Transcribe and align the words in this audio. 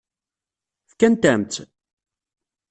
Fkant-am-tt? 0.91 1.57